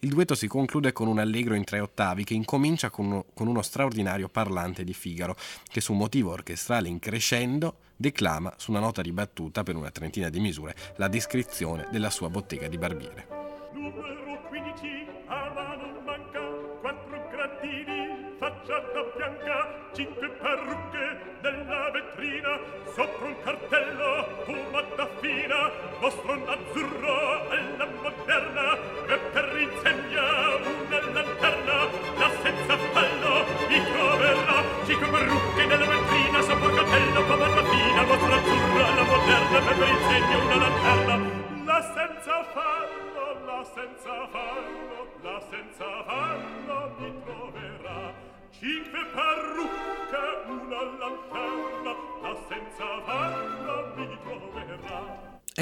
Il 0.02 0.12
duetto 0.12 0.34
si 0.34 0.48
conclude 0.48 0.94
con 0.94 1.10
un 1.10 1.20
allegro 1.20 1.56
in 1.56 1.66
tre 1.66 1.82
ottavi 1.82 2.24
che 2.24 2.34
incomincia 2.34 2.90
con 2.90 3.06
uno, 3.08 3.26
con 3.34 3.48
uno 3.48 3.62
straordinario 3.62 4.30
parlante 4.30 4.86
di 4.86 4.94
Figaro, 4.94 5.36
che 5.68 5.82
su 5.82 5.92
un 5.92 5.98
motivo 5.98 6.32
orchestrale 6.32 6.88
in 6.88 7.00
crescendo 7.00 7.80
declama 7.98 8.54
su 8.56 8.72
una 8.72 8.80
nota 8.80 9.02
ribattuta 9.02 9.62
per 9.64 9.76
una 9.76 9.92
trentina 9.92 10.30
di 10.30 10.40
misure 10.40 10.74
la 10.96 11.10
descrizione 11.10 11.90
della 11.92 12.10
sua 12.12 12.30
bottega 12.30 12.70
di 12.70 12.78
barbiere. 12.78 13.28
Numero 13.74 14.42
15, 14.48 14.88
a 15.26 15.52
mano 15.54 16.00
manca, 16.06 16.40
quattro 16.80 17.28
gradini, 17.30 18.38
facciata 18.40 19.04
bianca, 19.18 19.92
cinque 19.94 20.30
parrucche 20.30 21.20
nella 21.42 21.92
vetrina, 21.92 22.58
sopra 22.96 23.26
un 23.26 23.36
cartello, 23.44 24.44
fumata 24.46 25.10
fina, 25.20 25.72
mostro 26.00 26.48
azzurro 26.48 26.89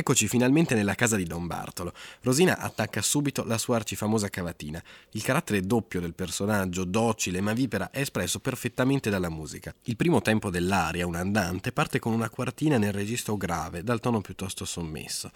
Eccoci 0.07 0.29
finalmente 0.29 0.73
nella 0.73 0.95
casa 0.95 1.17
di 1.17 1.25
Don 1.25 1.47
Bartolo. 1.47 1.91
Rosina 2.21 2.59
attacca 2.59 3.01
subito 3.01 3.43
la 3.43 3.57
sua 3.57 3.75
arcifamosa 3.75 4.29
cavatina. 4.29 4.81
Il 5.11 5.21
carattere 5.21 5.59
doppio 5.59 5.99
del 5.99 6.13
personaggio, 6.13 6.85
docile 6.85 7.41
ma 7.41 7.51
vipera, 7.51 7.91
è 7.91 7.99
espresso 7.99 8.39
perfettamente 8.39 9.09
dalla 9.09 9.27
musica. 9.27 9.75
Il 9.83 9.97
primo 9.97 10.21
tempo 10.21 10.49
dell'aria, 10.49 11.05
un 11.05 11.15
andante, 11.15 11.73
parte 11.73 11.99
con 11.99 12.13
una 12.13 12.29
quartina 12.29 12.77
nel 12.77 12.93
registro 12.93 13.35
grave, 13.35 13.83
dal 13.83 13.99
tono 13.99 14.21
piuttosto 14.21 14.63
sommesso. 14.63 15.29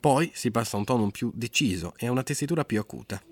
Poi 0.00 0.28
si 0.34 0.50
passa 0.50 0.74
a 0.74 0.80
un 0.80 0.86
tono 0.86 1.08
più 1.12 1.30
deciso 1.32 1.94
e 1.96 2.08
a 2.08 2.10
una 2.10 2.24
tessitura 2.24 2.64
più 2.64 2.80
acuta. 2.80 3.22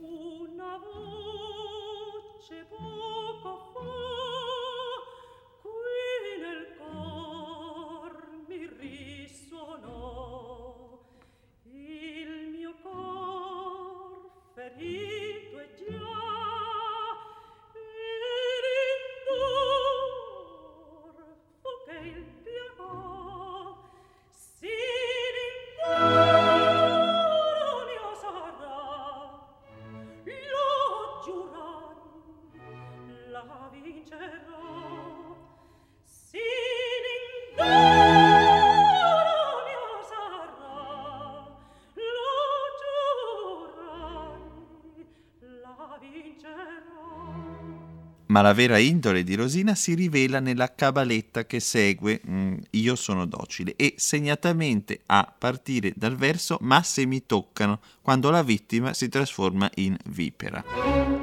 Ma 48.35 48.41
la 48.41 48.53
vera 48.53 48.79
indole 48.79 49.23
di 49.23 49.37
Rosina 49.37 49.77
si 49.77 49.95
rivela 49.95 50.41
nella 50.41 50.75
cabaletta 50.75 51.47
che 51.47 51.61
segue 51.61 52.21
mm, 52.29 52.55
Io 52.71 52.97
sono 52.97 53.27
docile 53.27 53.75
e 53.77 53.95
segnatamente 53.97 55.03
a 55.07 55.33
partire 55.39 55.93
dal 55.95 56.17
verso 56.17 56.59
Ma 56.63 56.83
se 56.83 57.07
mi 57.07 57.27
toccano, 57.27 57.79
quando 58.03 58.31
la 58.31 58.43
vittima 58.43 58.93
si 58.93 59.09
trasforma 59.09 59.71
in 59.77 59.97
vipera. 60.07 61.14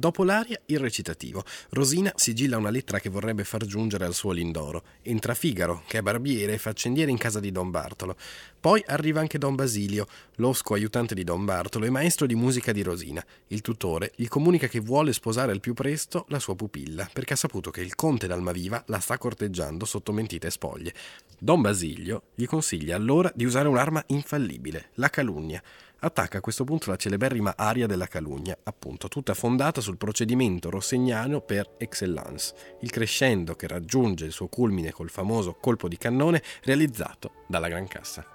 Dopo 0.00 0.24
l'aria, 0.24 0.58
il 0.64 0.78
recitativo. 0.78 1.44
Rosina 1.72 2.10
sigilla 2.16 2.56
una 2.56 2.70
lettera 2.70 2.98
che 3.00 3.10
vorrebbe 3.10 3.44
far 3.44 3.66
giungere 3.66 4.06
al 4.06 4.14
suo 4.14 4.32
Lindoro. 4.32 4.82
Entra 5.02 5.34
Figaro, 5.34 5.82
che 5.86 5.98
è 5.98 6.00
barbiere 6.00 6.54
e 6.54 6.58
faccendiere 6.58 7.10
in 7.10 7.18
casa 7.18 7.38
di 7.38 7.52
Don 7.52 7.70
Bartolo. 7.70 8.16
Poi 8.58 8.82
arriva 8.86 9.20
anche 9.20 9.36
Don 9.36 9.54
Basilio, 9.54 10.06
losco 10.36 10.72
aiutante 10.72 11.14
di 11.14 11.22
Don 11.22 11.44
Bartolo 11.44 11.84
e 11.84 11.90
maestro 11.90 12.24
di 12.24 12.34
musica 12.34 12.72
di 12.72 12.82
Rosina. 12.82 13.22
Il 13.48 13.60
tutore 13.60 14.12
gli 14.16 14.26
comunica 14.26 14.68
che 14.68 14.80
vuole 14.80 15.12
sposare 15.12 15.52
al 15.52 15.60
più 15.60 15.74
presto 15.74 16.24
la 16.28 16.38
sua 16.38 16.56
pupilla, 16.56 17.06
perché 17.12 17.34
ha 17.34 17.36
saputo 17.36 17.70
che 17.70 17.82
il 17.82 17.94
conte 17.94 18.26
d'Almaviva 18.26 18.82
la 18.86 19.00
sta 19.00 19.18
corteggiando 19.18 19.84
sotto 19.84 20.12
mentite 20.12 20.48
spoglie. 20.48 20.94
Don 21.38 21.60
Basilio 21.60 22.22
gli 22.34 22.46
consiglia 22.46 22.96
allora 22.96 23.30
di 23.34 23.44
usare 23.44 23.68
un'arma 23.68 24.02
infallibile, 24.06 24.92
la 24.94 25.10
calunnia 25.10 25.62
attacca 26.00 26.38
a 26.38 26.40
questo 26.40 26.64
punto 26.64 26.90
la 26.90 26.96
celeberrima 26.96 27.54
aria 27.56 27.86
della 27.86 28.06
calugna, 28.06 28.56
appunto, 28.62 29.08
tutta 29.08 29.34
fondata 29.34 29.80
sul 29.80 29.96
procedimento 29.96 30.70
rossignano 30.70 31.40
per 31.40 31.74
excellence, 31.78 32.54
il 32.80 32.90
crescendo 32.90 33.54
che 33.54 33.66
raggiunge 33.66 34.24
il 34.24 34.32
suo 34.32 34.48
culmine 34.48 34.92
col 34.92 35.10
famoso 35.10 35.54
colpo 35.54 35.88
di 35.88 35.96
cannone 35.96 36.42
realizzato 36.62 37.44
dalla 37.46 37.68
Gran 37.68 37.86
Cassa. 37.86 38.26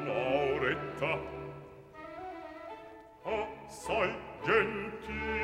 Un'auretta 0.00 1.20
assai 3.24 4.14
gentile 4.44 5.37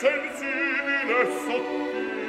sensibile 0.00 1.20
sottile 1.44 2.27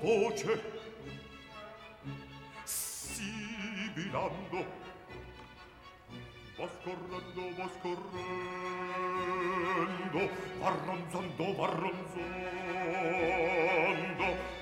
voce. 0.00 0.60
Sibilando. 2.64 4.06
Va 6.56 6.68
scorrendo 6.80 7.42
va 7.56 7.68
scorrendo 7.78 8.00
va 10.58 10.70
ronzando 10.84 11.54
va 11.54 11.66
ronzando 11.66 12.26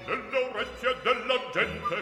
nelle 0.06 0.38
orecchie 0.50 0.92
della 1.02 1.38
gente. 1.52 1.96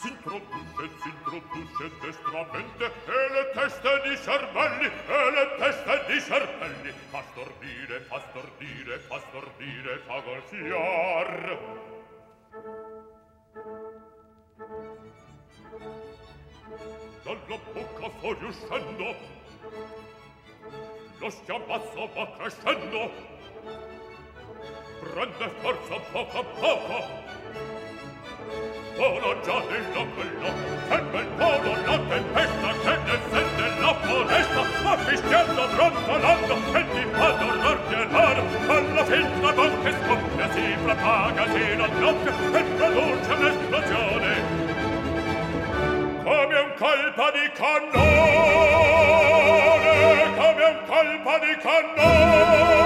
S'introduce 0.00 0.90
s'introduce 1.02 1.84
destramente 2.00 2.84
e 2.84 3.28
le 3.30 3.44
teste 3.54 4.00
di 4.08 4.16
cervelli 4.16 4.86
e 4.86 5.30
le 5.30 5.44
teste 5.58 6.04
di 6.08 6.20
cervelli. 6.20 6.90
Fa 7.10 7.22
stordire 7.30 8.00
fa 8.08 8.18
stordire 8.30 8.98
fa 8.98 9.18
stordire 9.28 9.98
fa 9.98 10.20
golfiar 10.20 11.99
Dalla 17.24 17.58
bocca 17.72 18.10
fuoriuscendo 18.20 19.14
Lo 21.18 21.30
schiamazzo 21.30 22.10
va 22.14 22.30
crescendo. 22.36 23.10
Prende 25.00 25.48
forza 25.60 25.96
poco 26.12 26.38
a 26.38 26.44
poco 26.44 26.98
Vola 28.96 29.40
già 29.40 29.58
nella 29.60 30.04
bella 30.04 30.52
Sempre 30.88 31.20
il 31.20 31.28
polo 31.38 31.70
la 31.86 31.98
tempesta 31.98 32.70
Che 32.82 32.96
ne 32.96 33.18
sente 33.30 33.80
la 33.80 33.94
foresta 33.94 34.62
Ma 34.82 34.96
fischiando, 34.98 35.66
brontolando 35.68 36.54
E 36.76 36.89
adornar 37.20 37.78
pianar 37.88 38.36
alla 38.68 39.04
festa 39.04 39.52
con 39.52 39.82
che 39.82 39.92
scoppia 39.92 40.46
si 40.52 40.64
propaga 40.82 41.44
si 41.52 41.62
al 41.80 41.92
notte 41.98 42.30
e 42.58 42.62
produce 42.62 43.32
un'esplosione 43.32 44.32
come 46.24 46.56
un 46.58 46.70
colpo 46.78 47.26
di 47.36 47.46
cannone 47.60 48.10
come 50.36 50.64
un 50.64 50.78
colpo 50.86 51.32
di 51.44 51.52
cannone 51.66 52.80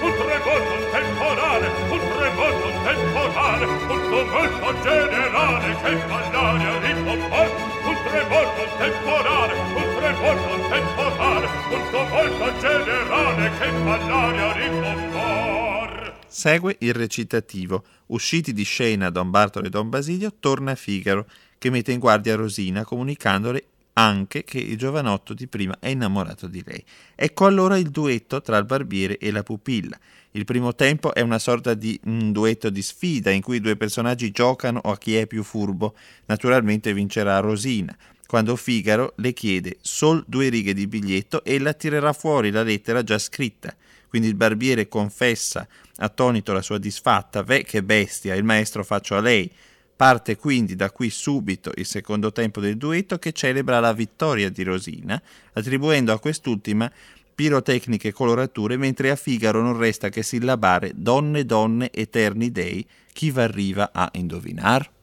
un 0.00 0.12
tremoto 0.18 0.76
temporale 0.92 1.66
un 1.90 2.02
tremoto 2.14 2.68
temporale 2.84 3.64
un 3.64 4.00
tumulto 4.08 4.68
generale 4.82 5.68
che 5.82 5.92
fa 6.06 6.20
l'aria 6.32 6.72
ripompar 6.78 7.48
un 7.84 7.96
tremoto 8.04 8.62
temporale 8.78 9.77
un 10.08 10.14
tremoto 10.14 10.68
temporale 10.68 11.46
un 11.70 11.90
tumulto 11.90 12.58
generale 12.60 13.50
che 13.58 13.66
fa 13.66 13.96
l'aria 14.06 14.52
ripompar 14.52 16.16
Segue 16.26 16.76
il 16.80 16.94
recitativo. 16.94 17.84
Usciti 18.06 18.52
di 18.52 18.62
scena 18.62 19.10
Don 19.10 19.30
Bartolo 19.30 19.66
e 19.66 19.70
Don 19.70 19.88
Basilio, 19.88 20.34
torna 20.38 20.74
Figaro, 20.74 21.26
che 21.58 21.70
mette 21.70 21.92
in 21.92 21.98
guardia 21.98 22.36
Rosina, 22.36 22.84
comunicandole 22.84 23.64
anche 23.94 24.44
che 24.44 24.58
il 24.58 24.78
giovanotto 24.78 25.34
di 25.34 25.48
prima 25.48 25.76
è 25.80 25.88
innamorato 25.88 26.46
di 26.46 26.62
lei. 26.64 26.82
Ecco 27.16 27.46
allora 27.46 27.76
il 27.76 27.90
duetto 27.90 28.40
tra 28.40 28.56
il 28.56 28.64
barbiere 28.64 29.18
e 29.18 29.32
la 29.32 29.42
pupilla. 29.42 29.98
Il 30.32 30.44
primo 30.44 30.74
tempo 30.74 31.12
è 31.12 31.20
una 31.20 31.40
sorta 31.40 31.74
di 31.74 31.98
un 32.04 32.30
duetto 32.30 32.70
di 32.70 32.82
sfida 32.82 33.30
in 33.30 33.42
cui 33.42 33.56
i 33.56 33.60
due 33.60 33.76
personaggi 33.76 34.30
giocano 34.30 34.78
a 34.78 34.96
chi 34.96 35.16
è 35.16 35.26
più 35.26 35.42
furbo. 35.42 35.96
Naturalmente 36.26 36.92
vincerà 36.92 37.40
Rosina. 37.40 37.96
Quando 38.28 38.56
Figaro 38.56 39.14
le 39.16 39.32
chiede 39.32 39.78
sol 39.80 40.22
due 40.26 40.50
righe 40.50 40.74
di 40.74 40.86
biglietto, 40.86 41.42
ella 41.46 41.72
tirerà 41.72 42.12
fuori 42.12 42.50
la 42.50 42.62
lettera 42.62 43.02
già 43.02 43.18
scritta. 43.18 43.74
Quindi 44.06 44.28
il 44.28 44.34
barbiere 44.34 44.86
confessa 44.86 45.66
attonito 45.96 46.52
la 46.52 46.60
sua 46.60 46.76
disfatta, 46.76 47.42
ve 47.42 47.64
che 47.64 47.82
bestia, 47.82 48.34
il 48.34 48.44
maestro 48.44 48.84
faccio 48.84 49.16
a 49.16 49.22
lei. 49.22 49.50
Parte 49.96 50.36
quindi 50.36 50.76
da 50.76 50.90
qui 50.90 51.08
subito 51.08 51.72
il 51.76 51.86
secondo 51.86 52.30
tempo 52.30 52.60
del 52.60 52.76
duetto 52.76 53.18
che 53.18 53.32
celebra 53.32 53.80
la 53.80 53.94
vittoria 53.94 54.50
di 54.50 54.62
Rosina, 54.62 55.18
attribuendo 55.54 56.12
a 56.12 56.18
quest'ultima 56.18 56.92
pirotecniche 57.34 58.12
colorature, 58.12 58.76
mentre 58.76 59.10
a 59.10 59.16
Figaro 59.16 59.62
non 59.62 59.78
resta 59.78 60.10
che 60.10 60.22
sillabare 60.22 60.92
donne, 60.94 61.46
donne, 61.46 61.90
eterni 61.90 62.52
dei, 62.52 62.86
chi 63.10 63.30
v'arriva 63.30 63.88
a 63.90 64.10
indovinar? 64.12 64.96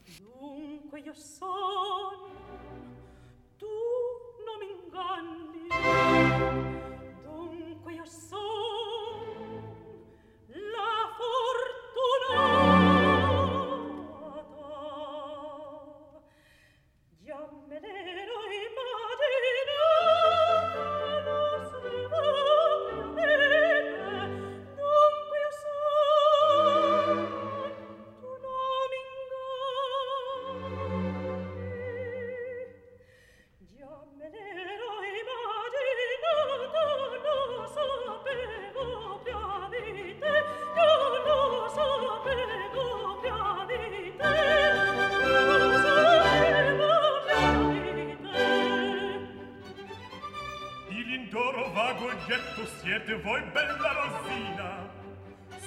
di 50.87 51.03
l'indoro 51.03 51.71
vago 51.71 52.09
getto 52.27 52.65
siete 52.81 53.15
voi 53.21 53.41
bella 53.51 53.91
rosina. 53.93 54.89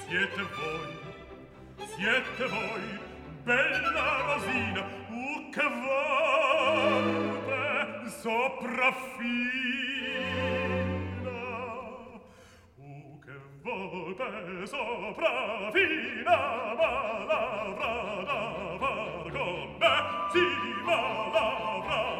Siete 0.07 0.41
voi 0.41 1.07
siete 1.99 2.45
voi 2.47 2.99
bella 3.43 4.21
rosina. 4.25 4.81
U 5.09 5.49
che 5.49 5.67
volte 6.79 7.61
sopraffina. 8.21 8.99
U 12.75 13.19
che 13.19 13.37
volte 13.61 14.65
sopraffina. 14.65 16.37
Ma 16.79 16.91
la 17.29 17.43
vrada 17.75 18.41
var 18.79 19.31
con 19.31 19.77
me 19.79 19.95
si 20.31 20.45
ma 20.85 21.01
la 21.33 21.47
vrada 21.83 22.18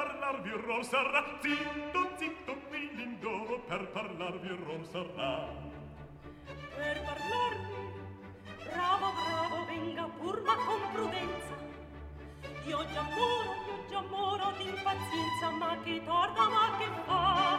parlarvi 0.00 0.50
rom 0.66 0.82
sarà. 0.82 1.22
Zitto, 1.40 2.00
zitto, 2.16 2.52
qui 2.68 2.90
l'indoro 2.94 3.58
per 3.68 3.86
parlarvi 3.88 4.48
rom 4.64 4.82
sarà. 4.84 5.34
Per 6.76 6.96
parlarmi, 7.08 7.80
bravo, 8.64 9.06
bravo, 9.20 9.64
venga 9.66 10.04
pur 10.18 10.42
ma 10.42 10.54
con 10.66 10.80
prudenza. 10.92 11.54
Io 12.66 12.86
già 12.92 13.02
moro, 13.02 13.50
io 13.68 13.78
già 13.90 14.00
moro 14.00 14.52
d'impazienza, 14.56 15.50
ma 15.58 15.76
che 15.82 16.02
torna, 16.04 16.48
ma 16.48 16.66
che 16.78 16.88
fa? 17.04 17.58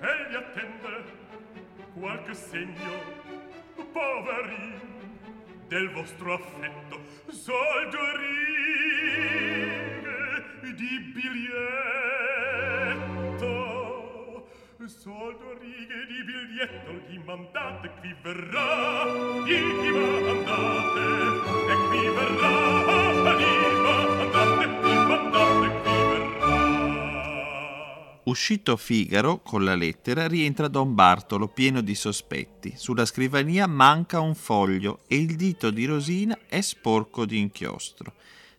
Egli 0.00 0.34
attende 0.34 0.92
qualche 1.94 2.34
segno, 2.34 2.92
poverin, 3.92 4.80
del 5.68 5.90
vostro 5.92 6.34
affetto. 6.34 7.00
Sol 7.30 7.88
due 7.90 8.16
righe 8.16 9.87
di 10.78 11.00
biglietto. 11.12 11.56
Sol 14.86 15.36
due 15.36 15.58
righe 15.60 16.06
di 16.06 16.22
biglietto, 16.24 16.92
gli 17.08 17.18
mandate, 17.26 17.90
qui 18.00 18.14
verrà, 18.22 19.04
gli 19.44 19.58
mandate, 20.24 21.02
e 21.68 21.74
qui 21.88 22.08
verrà, 22.08 22.56
gli 23.36 23.52
mandate, 23.82 24.66
gli 24.80 24.94
mandate, 25.06 25.66
Uscito 28.24 28.76
Figaro 28.76 29.40
con 29.42 29.64
la 29.64 29.74
lettera, 29.74 30.28
rientra 30.28 30.68
Don 30.68 30.94
Bartolo 30.94 31.48
pieno 31.48 31.80
di 31.80 31.94
sospetti. 31.94 32.74
Sulla 32.76 33.04
scrivania 33.04 33.66
manca 33.66 34.20
un 34.20 34.34
foglio 34.34 35.00
e 35.08 35.16
il 35.16 35.34
dito 35.34 35.70
di 35.70 35.86
Rosina 35.86 36.38
è 36.46 36.60
sporco 36.60 37.26
di 37.26 37.38
inchiostro. 37.38 38.12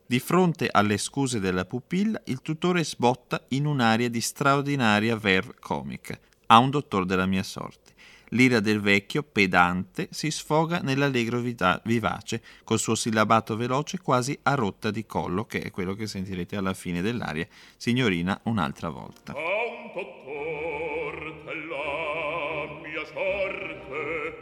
Di 0.10 0.18
fronte 0.18 0.68
alle 0.72 0.98
scuse 0.98 1.40
della 1.40 1.66
pupilla, 1.66 2.20
il 2.26 2.42
tutore 2.42 2.84
sbotta 2.84 3.46
in 3.50 3.68
un'aria 3.68 4.10
di 4.10 4.22
straordinaria 4.22 5.16
verve 5.16 5.54
comica. 5.60 6.18
A 6.48 6.58
un 6.58 6.72
dottor 6.72 7.06
della 7.06 7.28
mia 7.28 7.44
sorte. 7.44 7.94
L'ira 8.30 8.60
del 8.60 8.82
vecchio, 8.82 9.22
pedante, 9.22 10.08
si 10.10 10.32
sfoga 10.32 10.80
nell'allegro 10.80 11.38
vita- 11.38 11.80
vivace, 11.86 12.42
col 12.64 12.80
suo 12.80 12.96
sillabato 12.96 13.56
veloce 13.56 14.00
quasi 14.00 14.36
a 14.42 14.56
rotta 14.56 14.90
di 14.90 15.06
collo, 15.06 15.46
che 15.46 15.62
è 15.62 15.70
quello 15.70 15.94
che 15.94 16.08
sentirete 16.08 16.56
alla 16.56 16.74
fine 16.74 17.04
dell'aria. 17.04 17.48
Signorina, 17.78 18.40
un'altra 18.46 18.90
volta. 18.90 19.34
A 19.34 19.38
un 19.38 19.92
dottor 19.94 21.44
della 21.46 22.80
mia 22.82 23.06
sorte, 23.06 24.38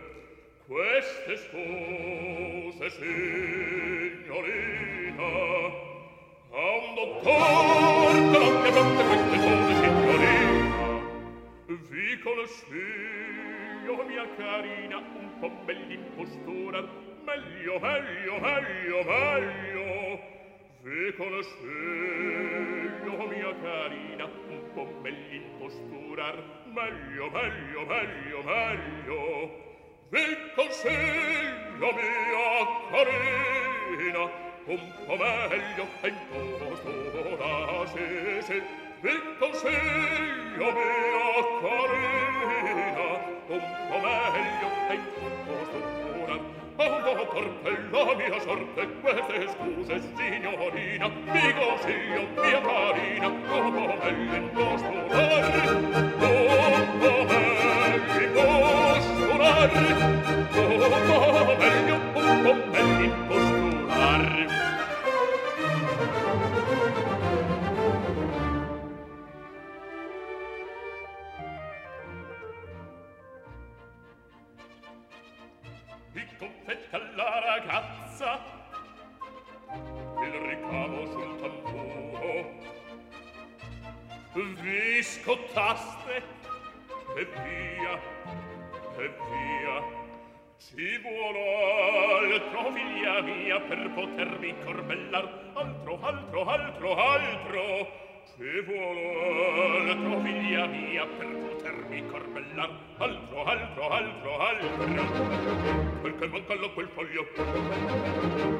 queste 0.65 1.35
scuse, 1.35 2.89
signorina. 2.89 4.86
A 6.57 6.59
un 6.59 6.95
dottor 6.95 8.31
che 8.31 8.39
non 8.39 8.61
mi 8.61 8.67
affronta 8.67 9.03
queste 9.03 9.37
cose, 9.37 9.73
signorina. 9.75 11.05
Vi 11.67 12.19
conosci, 12.23 12.85
oh 13.87 14.03
mia 14.05 14.27
carina, 14.35 14.97
un 14.97 15.37
po' 15.39 15.51
bell'impostura, 15.65 16.81
meglio, 17.21 17.77
meglio, 17.79 18.39
meglio, 18.39 19.03
meglio. 19.03 20.19
Vi 20.81 21.13
conosci, 21.15 21.75
mia 23.05 23.55
carina, 23.61 24.25
un 24.25 24.63
po' 24.73 24.85
bell'impostura, 25.01 26.33
meglio, 26.73 27.29
meglio, 27.29 27.85
meglio, 27.85 28.41
meglio. 28.41 29.65
Vi 30.09 30.25
consiglio, 30.55 31.93
mia 31.93 32.65
carina, 32.89 34.46
un 34.67 34.79
po' 35.05 35.15
meglio 35.15 35.87
e 36.01 36.07
intorno 36.09 36.91
ora 37.31 37.87
se 37.87 38.41
se 38.41 38.61
vi 38.99 39.15
consiglio 39.39 40.71
mia 40.73 41.41
carina 41.61 43.03
un 43.47 43.63
po' 43.87 43.99
meglio 44.03 44.69
e 44.89 44.93
intorno 44.93 45.77
ora 46.23 46.37
Oh, 46.79 46.83
oh, 46.83 47.25
per 47.63 47.89
la 47.89 48.13
mia 48.13 48.39
sorte, 48.39 48.87
queste 49.01 49.47
scuse, 49.49 49.99
signorina, 50.15 51.07
vi 51.07 51.53
consiglio, 51.55 52.27
mia 52.35 52.61
carina, 52.61 53.29
dopo 53.47 53.97
me 53.97 54.11
l'impostorare, 54.11 55.61
dopo 56.19 57.23
me 57.25 57.41
l'impostorare, 58.13 59.87
oh, 60.53 61.26
cento 85.27 85.43
taste 85.53 86.23
e 87.17 87.25
via 87.25 87.99
e 88.97 89.11
via. 89.27 89.83
Ci 90.57 90.97
vuole 90.99 92.33
altro 92.33 92.71
figlia 92.71 93.21
mia 93.21 93.59
per 93.59 93.91
potermi 93.93 94.55
corbellar. 94.63 95.51
Altro 95.53 95.99
altro 96.01 96.45
altro 96.45 96.95
altro. 96.95 98.06
Che 98.37 98.61
vuol 98.67 99.89
altro 99.89 100.21
figlia 100.21 100.67
mia 100.67 101.07
per 101.07 101.27
potermi 101.27 102.05
corbellar 102.05 102.69
altro 102.99 103.43
altro 103.43 103.89
altro 103.89 104.37
altro. 104.37 105.99
Quel 106.01 106.15
che 106.19 106.27
manca 106.27 106.53
lo 106.53 106.71
quel 106.73 106.87
foglio. 106.93 107.25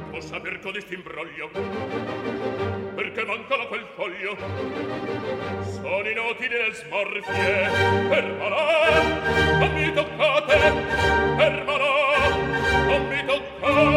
Può 0.09 0.19
saper 0.19 0.59
codesti 0.61 0.95
imbroglio 0.95 1.49
perché 2.95 3.23
manca 3.23 3.55
lo 3.55 3.67
quel 3.67 3.85
foglio. 3.93 4.35
Sono 5.61 6.09
inutili 6.09 6.57
le 6.57 6.73
smorfie. 6.73 7.69
Per 8.09 8.25
non 9.59 9.73
mi 9.73 9.93
toccate. 9.93 10.57
Fermala, 11.37 12.35
non 12.87 13.07
mi 13.07 13.25
toccate. 13.25 13.96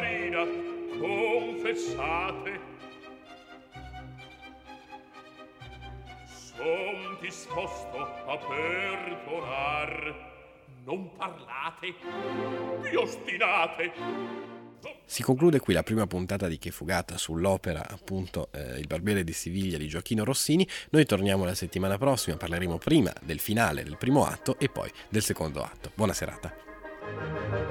carina 0.00 0.46
confessate 0.98 2.60
son 6.24 7.18
disposto 7.20 7.98
a 8.26 8.38
perdonar 8.38 9.88
non 10.84 11.10
parlate 11.16 11.94
vi 12.80 12.96
ostinate 12.96 13.92
Si 15.04 15.22
conclude 15.22 15.58
qui 15.58 15.74
la 15.74 15.82
prima 15.82 16.06
puntata 16.06 16.46
di 16.48 16.56
Che 16.56 16.70
Fugata 16.70 17.18
sull'opera, 17.18 17.86
appunto, 17.86 18.48
eh, 18.52 18.78
Il 18.78 18.86
barbiere 18.86 19.24
di 19.24 19.32
Siviglia 19.32 19.76
di 19.76 19.88
Gioachino 19.88 20.24
Rossini. 20.24 20.66
Noi 20.90 21.04
torniamo 21.04 21.44
la 21.44 21.54
settimana 21.54 21.98
prossima, 21.98 22.36
parleremo 22.36 22.78
prima 22.78 23.12
del 23.20 23.40
finale 23.40 23.82
del 23.82 23.98
primo 23.98 24.24
atto 24.24 24.56
e 24.58 24.70
poi 24.70 24.90
del 25.10 25.22
secondo 25.22 25.62
atto. 25.62 25.90
Buona 25.94 26.14
serata. 26.14 27.69